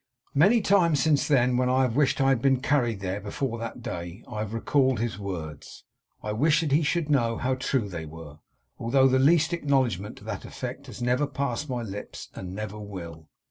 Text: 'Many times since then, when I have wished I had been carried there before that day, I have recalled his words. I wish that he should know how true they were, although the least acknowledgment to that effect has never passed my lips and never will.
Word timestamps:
'Many 0.33 0.61
times 0.61 0.99
since 0.99 1.27
then, 1.27 1.57
when 1.57 1.69
I 1.69 1.83
have 1.83 1.95
wished 1.95 2.19
I 2.19 2.29
had 2.29 2.41
been 2.41 2.59
carried 2.59 3.01
there 3.01 3.21
before 3.21 3.59
that 3.59 3.83
day, 3.83 4.23
I 4.27 4.39
have 4.39 4.51
recalled 4.51 4.97
his 4.99 5.19
words. 5.19 5.83
I 6.23 6.31
wish 6.31 6.61
that 6.61 6.71
he 6.71 6.81
should 6.81 7.07
know 7.07 7.37
how 7.37 7.53
true 7.53 7.87
they 7.87 8.07
were, 8.07 8.39
although 8.79 9.07
the 9.07 9.19
least 9.19 9.53
acknowledgment 9.53 10.17
to 10.17 10.23
that 10.23 10.43
effect 10.43 10.87
has 10.87 11.03
never 11.03 11.27
passed 11.27 11.69
my 11.69 11.83
lips 11.83 12.29
and 12.33 12.55
never 12.55 12.79
will. 12.79 13.29